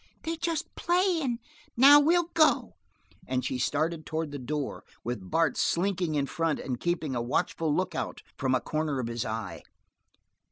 "They're 0.23 0.35
just 0.35 0.73
playin'. 0.73 1.37
Now 1.77 1.99
we'll 1.99 2.31
go." 2.33 2.73
And 3.27 3.45
she 3.45 3.59
started 3.59 4.03
toward 4.03 4.31
the 4.31 4.39
door, 4.39 4.83
with 5.03 5.29
Bart 5.29 5.57
slinking 5.57 6.15
in 6.15 6.25
front 6.25 6.59
and 6.59 6.79
keeping 6.79 7.13
a 7.15 7.21
watchful 7.21 7.71
lookout 7.71 8.23
from 8.35 8.55
a 8.55 8.61
corner 8.61 8.97
of 8.99 9.05
his 9.05 9.25
eye. 9.25 9.61